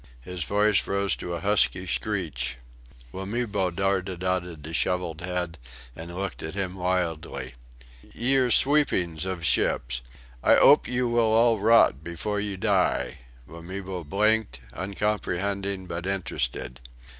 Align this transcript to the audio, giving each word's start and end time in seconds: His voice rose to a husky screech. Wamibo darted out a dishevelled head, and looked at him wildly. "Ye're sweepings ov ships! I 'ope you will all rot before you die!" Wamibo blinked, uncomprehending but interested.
His 0.21 0.45
voice 0.45 0.87
rose 0.87 1.15
to 1.17 1.35
a 1.35 1.41
husky 1.41 1.85
screech. 1.85 2.57
Wamibo 3.13 3.69
darted 3.69 4.23
out 4.23 4.43
a 4.43 4.55
dishevelled 4.57 5.21
head, 5.21 5.59
and 5.95 6.15
looked 6.15 6.41
at 6.41 6.55
him 6.55 6.73
wildly. 6.73 7.53
"Ye're 8.15 8.49
sweepings 8.49 9.27
ov 9.27 9.43
ships! 9.45 10.01
I 10.41 10.55
'ope 10.57 10.87
you 10.87 11.07
will 11.07 11.31
all 11.31 11.59
rot 11.59 12.03
before 12.03 12.39
you 12.39 12.57
die!" 12.57 13.19
Wamibo 13.47 14.03
blinked, 14.03 14.59
uncomprehending 14.73 15.85
but 15.85 16.07
interested. 16.07 16.81